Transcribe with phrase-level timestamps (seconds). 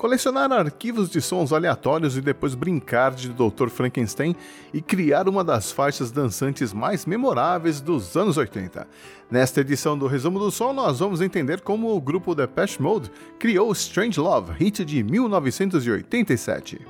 [0.00, 3.68] colecionar arquivos de sons aleatórios e depois brincar de Dr.
[3.68, 4.34] Frankenstein
[4.72, 8.88] e criar uma das faixas dançantes mais memoráveis dos anos 80.
[9.30, 13.70] Nesta edição do Resumo do Som, nós vamos entender como o grupo Depeche Mode criou
[13.72, 16.80] Strange Love, hit de 1987.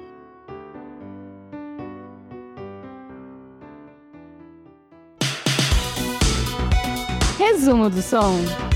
[7.36, 8.69] Resumo do som.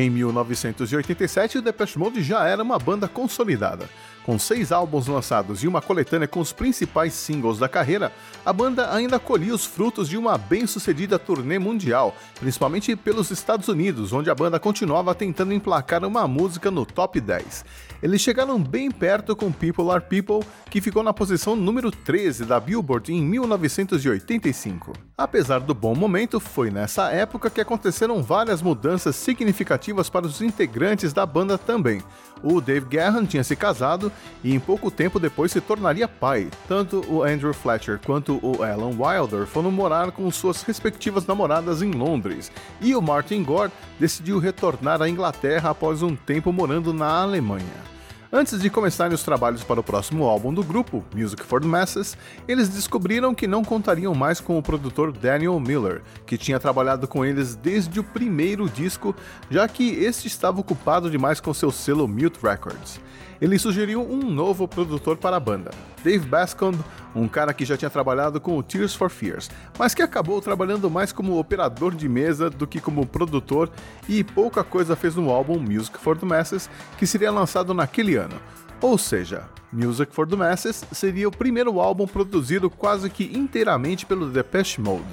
[0.00, 3.86] Em 1987, o Depeche Mode já era uma banda consolidada.
[4.24, 8.12] Com seis álbuns lançados e uma coletânea com os principais singles da carreira,
[8.44, 14.12] a banda ainda colhia os frutos de uma bem-sucedida turnê mundial, principalmente pelos Estados Unidos,
[14.12, 17.64] onde a banda continuava tentando emplacar uma música no top 10.
[18.02, 22.60] Eles chegaram bem perto com People Are People, que ficou na posição número 13 da
[22.60, 24.92] Billboard em 1985.
[25.16, 31.12] Apesar do bom momento, foi nessa época que aconteceram várias mudanças significativas para os integrantes
[31.12, 32.02] da banda também.
[32.42, 34.10] O Dave Gahan tinha se casado
[34.42, 36.48] e em pouco tempo depois se tornaria pai.
[36.66, 41.90] Tanto o Andrew Fletcher quanto o Alan Wilder foram morar com suas respectivas namoradas em
[41.90, 47.99] Londres, e o Martin Gore decidiu retornar à Inglaterra após um tempo morando na Alemanha.
[48.32, 52.16] Antes de começarem os trabalhos para o próximo álbum do grupo, Music for the Masses,
[52.46, 57.24] eles descobriram que não contariam mais com o produtor Daniel Miller, que tinha trabalhado com
[57.24, 59.16] eles desde o primeiro disco,
[59.50, 63.00] já que este estava ocupado demais com seu selo Mute Records.
[63.40, 65.72] Ele sugeriu um novo produtor para a banda,
[66.02, 66.78] Dave Bascomb,
[67.14, 70.90] um cara que já tinha trabalhado com o Tears for Fears, mas que acabou trabalhando
[70.90, 73.70] mais como operador de mesa do que como produtor
[74.08, 78.40] e pouca coisa fez no álbum Music for the Masses, que seria lançado naquele ano.
[78.80, 84.30] Ou seja, Music for the Masses seria o primeiro álbum produzido quase que inteiramente pelo
[84.30, 85.04] Depeche Mode.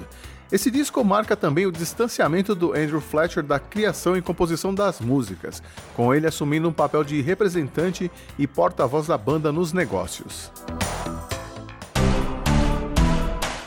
[0.50, 5.62] Esse disco marca também o distanciamento do Andrew Fletcher da criação e composição das músicas,
[5.94, 10.50] com ele assumindo um papel de representante e porta-voz da banda nos negócios.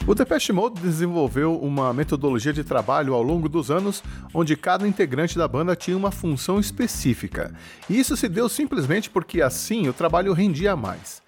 [0.07, 4.03] O Depeche Mode desenvolveu uma metodologia de trabalho ao longo dos anos,
[4.33, 7.53] onde cada integrante da banda tinha uma função específica.
[7.87, 11.21] E isso se deu simplesmente porque assim o trabalho rendia mais.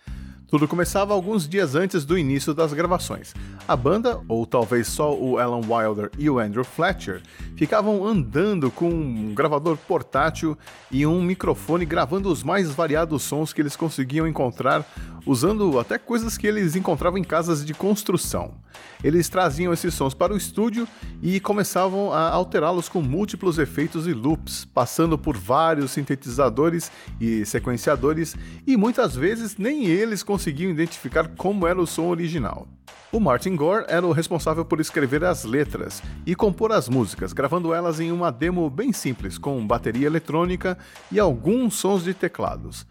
[0.53, 3.33] Tudo começava alguns dias antes do início das gravações.
[3.65, 7.21] A banda, ou talvez só o Alan Wilder e o Andrew Fletcher,
[7.55, 10.57] ficavam andando com um gravador portátil
[10.91, 14.85] e um microfone gravando os mais variados sons que eles conseguiam encontrar,
[15.25, 18.55] usando até coisas que eles encontravam em casas de construção.
[19.01, 20.85] Eles traziam esses sons para o estúdio
[21.21, 28.35] e começavam a alterá-los com múltiplos efeitos e loops, passando por vários sintetizadores e sequenciadores,
[28.67, 32.67] e muitas vezes nem eles conseguiam identificar como era o som original.
[33.13, 37.73] O Martin Gore era o responsável por escrever as letras e compor as músicas, gravando
[37.73, 40.77] elas em uma demo bem simples, com bateria eletrônica
[41.11, 42.85] e alguns sons de teclados.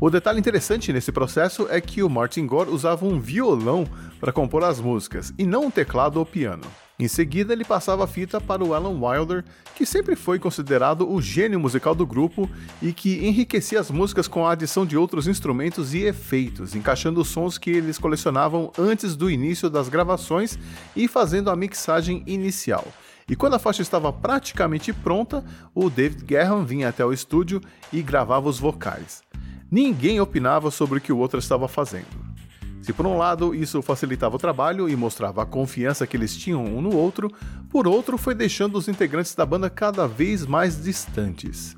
[0.00, 3.86] O detalhe interessante nesse processo é que o Martin Gore usava um violão
[4.20, 6.64] para compor as músicas e não um teclado ou piano.
[7.02, 11.20] Em seguida, ele passava a fita para o Alan Wilder, que sempre foi considerado o
[11.20, 12.48] gênio musical do grupo
[12.80, 17.58] e que enriquecia as músicas com a adição de outros instrumentos e efeitos, encaixando sons
[17.58, 20.56] que eles colecionavam antes do início das gravações
[20.94, 22.86] e fazendo a mixagem inicial.
[23.28, 27.60] E quando a faixa estava praticamente pronta, o David Guerra vinha até o estúdio
[27.92, 29.24] e gravava os vocais.
[29.68, 32.31] Ninguém opinava sobre o que o outro estava fazendo.
[32.82, 36.64] Se por um lado isso facilitava o trabalho e mostrava a confiança que eles tinham
[36.64, 37.30] um no outro,
[37.70, 41.76] por outro foi deixando os integrantes da banda cada vez mais distantes.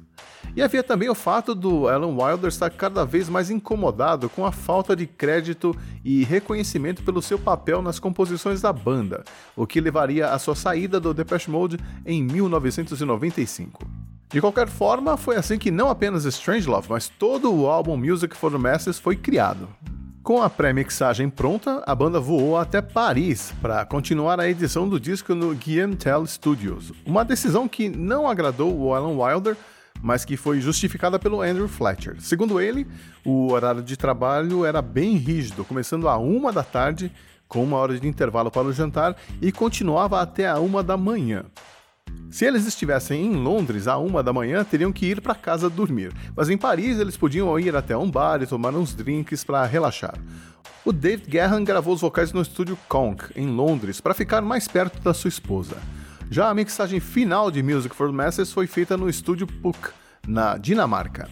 [0.56, 4.52] E havia também o fato do Alan Wilder estar cada vez mais incomodado com a
[4.52, 10.28] falta de crédito e reconhecimento pelo seu papel nas composições da banda, o que levaria
[10.28, 13.84] à sua saída do Depeche Mode em 1995.
[14.30, 18.50] De qualquer forma, foi assim que não apenas Strangelove, mas todo o álbum Music for
[18.50, 19.68] the Masses foi criado.
[20.24, 25.34] Com a pré-mixagem pronta, a banda voou até Paris para continuar a edição do disco
[25.34, 29.54] no Guillaume Tell Studios, uma decisão que não agradou o Alan Wilder,
[30.00, 32.16] mas que foi justificada pelo Andrew Fletcher.
[32.22, 32.86] Segundo ele,
[33.22, 37.12] o horário de trabalho era bem rígido, começando a uma da tarde,
[37.46, 41.44] com uma hora de intervalo para o jantar, e continuava até a uma da manhã.
[42.34, 46.12] Se eles estivessem em Londres à uma da manhã, teriam que ir para casa dormir,
[46.34, 50.18] mas em Paris eles podiam ir até um bar e tomar uns drinks para relaxar.
[50.84, 55.00] O David Guerin gravou os vocais no estúdio Conk, em Londres, para ficar mais perto
[55.00, 55.76] da sua esposa.
[56.28, 59.90] Já a mixagem final de Music for the Masses foi feita no estúdio Puck,
[60.26, 61.28] na Dinamarca.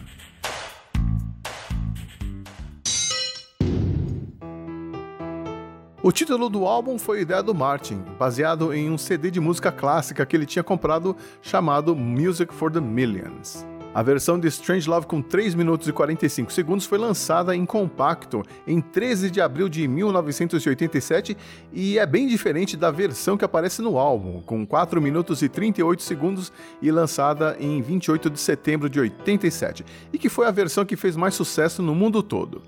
[6.05, 10.25] O título do álbum foi ideia do Martin, baseado em um CD de música clássica
[10.25, 13.65] que ele tinha comprado chamado Music for the Millions.
[13.93, 18.43] A versão de Strange Love com 3 minutos e 45 segundos foi lançada em compacto
[18.67, 21.37] em 13 de abril de 1987
[21.71, 26.03] e é bem diferente da versão que aparece no álbum, com 4 minutos e 38
[26.03, 26.51] segundos
[26.81, 31.15] e lançada em 28 de setembro de 87, e que foi a versão que fez
[31.15, 32.61] mais sucesso no mundo todo.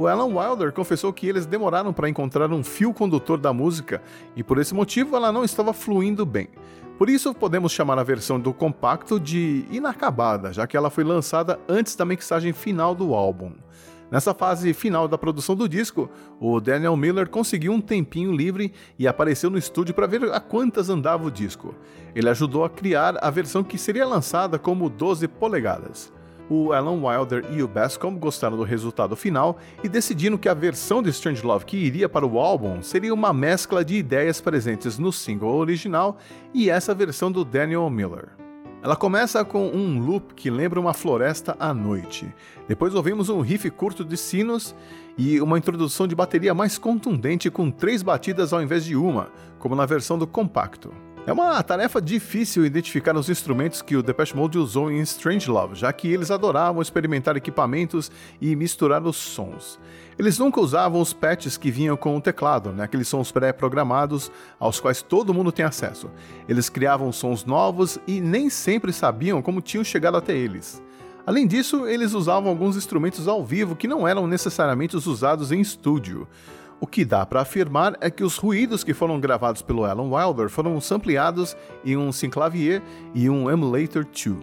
[0.00, 4.00] O Alan Wilder confessou que eles demoraram para encontrar um fio condutor da música
[4.34, 6.48] e por esse motivo ela não estava fluindo bem.
[6.96, 11.60] Por isso, podemos chamar a versão do compacto de inacabada, já que ela foi lançada
[11.68, 13.52] antes da mixagem final do álbum.
[14.10, 16.08] Nessa fase final da produção do disco,
[16.40, 20.88] o Daniel Miller conseguiu um tempinho livre e apareceu no estúdio para ver a quantas
[20.88, 21.74] andava o disco.
[22.14, 26.10] Ele ajudou a criar a versão que seria lançada como 12 polegadas
[26.50, 31.00] o Alan Wilder e o Bascom gostaram do resultado final e decidiram que a versão
[31.00, 35.12] de Strange Love que iria para o álbum seria uma mescla de ideias presentes no
[35.12, 36.18] single original
[36.52, 38.30] e essa versão do Daniel Miller.
[38.82, 42.26] Ela começa com um loop que lembra uma floresta à noite.
[42.66, 44.74] Depois ouvimos um riff curto de sinos
[45.18, 49.76] e uma introdução de bateria mais contundente com três batidas ao invés de uma, como
[49.76, 50.90] na versão do compacto.
[51.26, 55.74] É uma tarefa difícil identificar os instrumentos que o Depeche Mode usou em Strange Love,
[55.74, 59.78] já que eles adoravam experimentar equipamentos e misturar os sons.
[60.18, 62.84] Eles nunca usavam os patches que vinham com o teclado, né?
[62.84, 66.10] aqueles sons pré-programados aos quais todo mundo tem acesso.
[66.48, 70.82] Eles criavam sons novos e nem sempre sabiam como tinham chegado até eles.
[71.26, 75.60] Além disso, eles usavam alguns instrumentos ao vivo que não eram necessariamente os usados em
[75.60, 76.26] estúdio.
[76.80, 80.48] O que dá para afirmar é que os ruídos que foram gravados pelo Alan Wilder
[80.48, 81.54] foram sampleados
[81.84, 82.80] em um synclavier
[83.14, 84.38] e um emulator 2.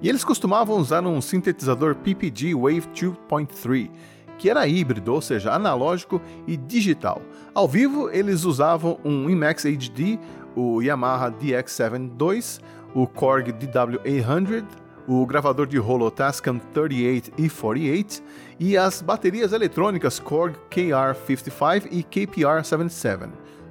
[0.00, 3.90] E eles costumavam usar um sintetizador PPG Wave 2.3,
[4.38, 7.20] que era híbrido, ou seja, analógico e digital.
[7.52, 10.20] Ao vivo, eles usavam um Emax HD,
[10.54, 12.64] o Yamaha DX7 II,
[12.94, 14.64] o Korg DW800,
[15.06, 18.22] o gravador de rolo Tascam 38 e 48
[18.58, 23.30] e as baterias eletrônicas Korg KR55 e KPR77,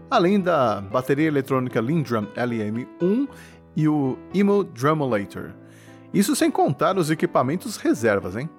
[0.10, 3.28] além da bateria eletrônica Lindrum LM1
[3.76, 5.52] e o Emo Drumulator.
[6.14, 8.50] Isso sem contar os equipamentos reservas, hein?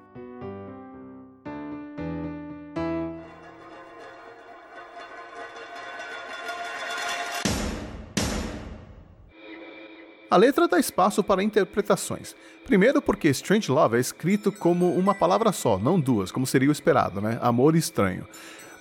[10.32, 12.34] A letra dá espaço para interpretações.
[12.64, 16.72] Primeiro, porque Strange Love é escrito como uma palavra só, não duas, como seria o
[16.72, 17.38] esperado, né?
[17.42, 18.26] Amor estranho.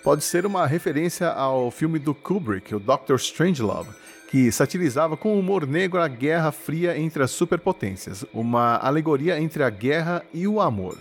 [0.01, 3.89] Pode ser uma referência ao filme do Kubrick, o Doctor Strange Love,
[4.29, 9.69] que satirizava com humor negro a guerra fria entre as superpotências, uma alegoria entre a
[9.69, 10.97] guerra e o amor.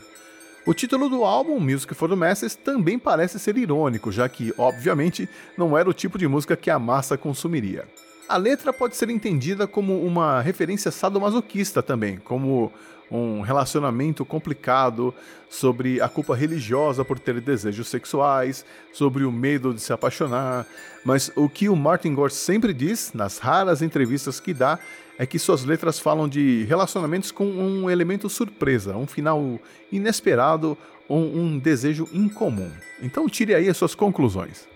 [0.67, 5.29] O título do álbum, Music for the Masses, também parece ser irônico, já que, obviamente,
[5.57, 7.87] não era o tipo de música que a massa consumiria.
[8.31, 12.73] A letra pode ser entendida como uma referência sadomasoquista também, como
[13.11, 15.13] um relacionamento complicado,
[15.49, 20.65] sobre a culpa religiosa por ter desejos sexuais, sobre o medo de se apaixonar.
[21.05, 24.79] Mas o que o Martin Gore sempre diz, nas raras entrevistas que dá,
[25.19, 29.59] é que suas letras falam de relacionamentos com um elemento surpresa, um final
[29.91, 30.79] inesperado
[31.09, 32.71] ou um desejo incomum.
[33.03, 34.71] Então tire aí as suas conclusões.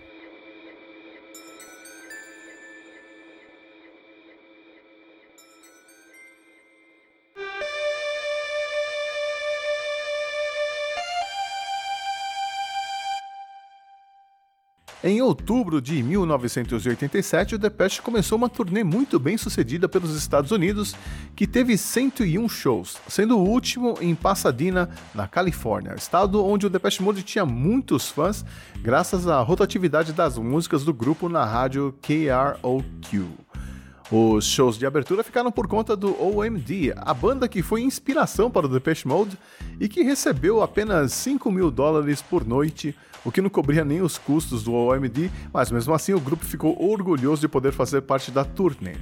[15.07, 20.95] Em outubro de 1987, o Depeche começou uma turnê muito bem sucedida pelos Estados Unidos,
[21.35, 27.03] que teve 101 shows, sendo o último em Pasadena, na Califórnia, estado onde o Depeche
[27.03, 28.43] Mode tinha muitos fãs,
[28.81, 33.27] graças à rotatividade das músicas do grupo na rádio KROQ.
[34.11, 38.65] Os shows de abertura ficaram por conta do OMD, a banda que foi inspiração para
[38.65, 39.37] o Depeche Mode
[39.79, 42.95] e que recebeu apenas 5 mil dólares por noite
[43.25, 46.79] o que não cobria nem os custos do OMD, mas mesmo assim o grupo ficou
[46.79, 48.95] orgulhoso de poder fazer parte da turnê.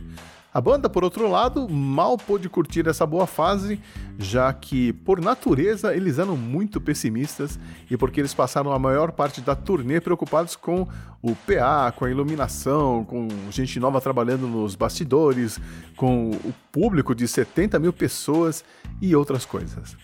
[0.53, 3.82] A banda, por outro lado, mal pôde curtir essa boa fase,
[4.20, 9.42] já que, por natureza, eles eram muito pessimistas e porque eles passaram a maior parte
[9.42, 10.88] da turnê preocupados com
[11.24, 15.60] o PA, com a iluminação, com gente nova trabalhando nos bastidores,
[15.98, 18.63] com o público de 70 mil pessoas
[19.01, 19.98] e outras coisas.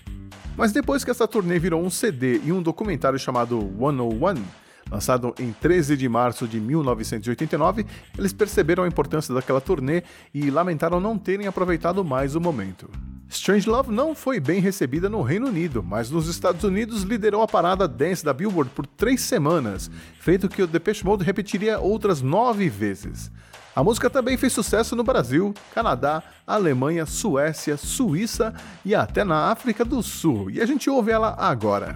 [0.59, 4.43] Mas depois que essa turnê virou um CD e um documentário chamado 101,
[4.91, 7.85] lançado em 13 de março de 1989,
[8.17, 12.89] eles perceberam a importância daquela turnê e lamentaram não terem aproveitado mais o momento.
[13.29, 17.47] Strange Love não foi bem recebida no Reino Unido, mas nos Estados Unidos liderou a
[17.47, 19.89] parada dance da Billboard por três semanas,
[20.19, 23.31] feito que o Depeche Mode repetiria outras nove vezes.
[23.79, 29.85] A música também fez sucesso no Brasil, Canadá, Alemanha, Suécia, Suíça e até na África
[29.85, 30.51] do Sul.
[30.51, 31.95] E a gente ouve ela agora.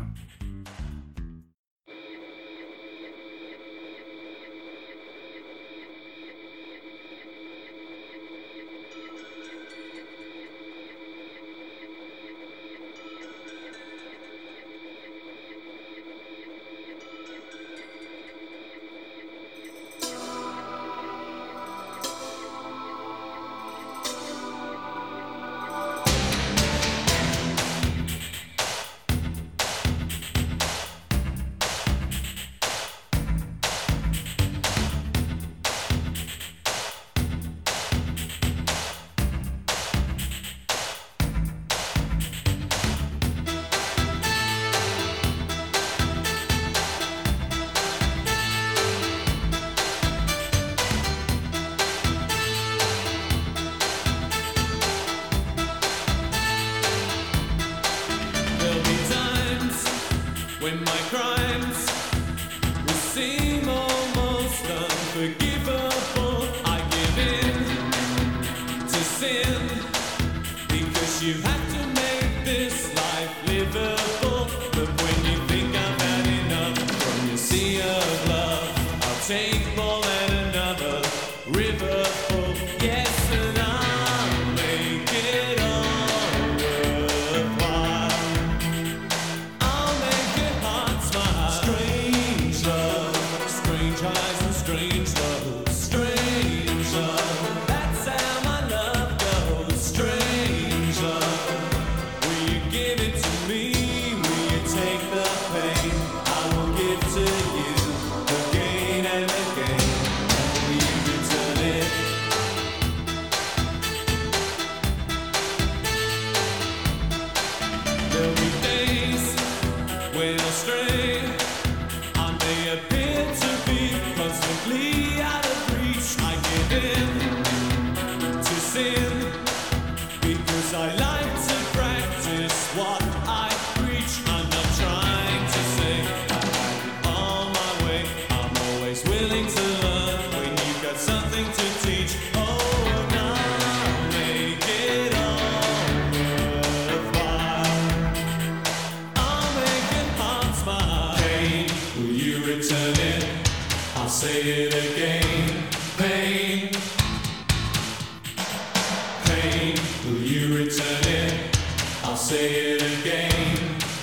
[162.34, 163.58] say it again.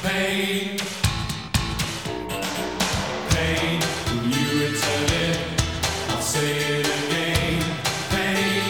[0.04, 0.78] Pain,
[3.30, 5.38] pain, will you return it?
[6.10, 7.58] I'll say it again.
[8.12, 8.62] Pain,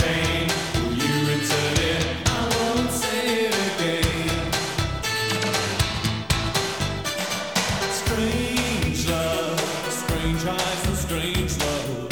[0.00, 0.46] pain,
[0.82, 2.04] will you return it?
[2.26, 4.40] I won't say it again.
[8.00, 9.60] Strange love,
[10.02, 12.09] strange eyes and strange love.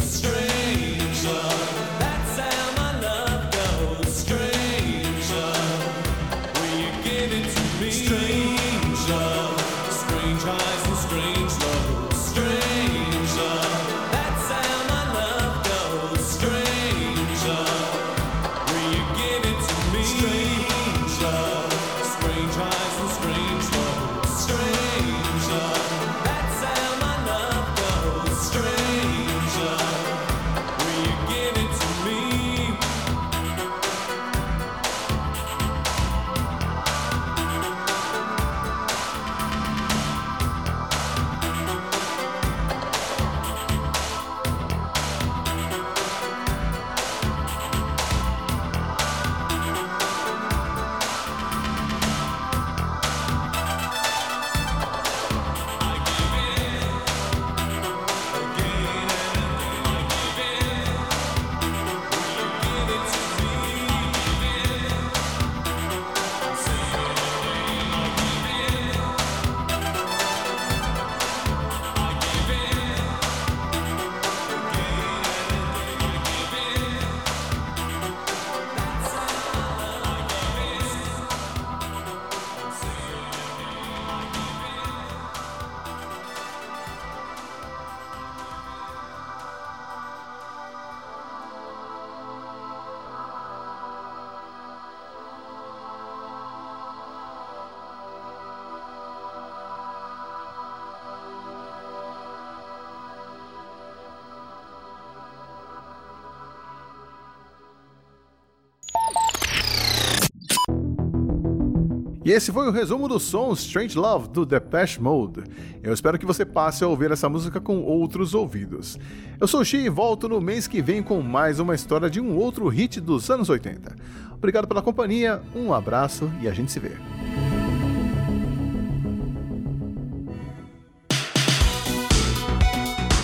[112.28, 115.44] E esse foi o resumo do som Strange Love do Depeche Mode.
[115.82, 118.98] Eu espero que você passe a ouvir essa música com outros ouvidos.
[119.40, 122.20] Eu sou o Xi e volto no mês que vem com mais uma história de
[122.20, 123.96] um outro hit dos anos 80.
[124.34, 126.92] Obrigado pela companhia, um abraço e a gente se vê.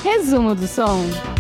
[0.02, 1.33] Resumo do som.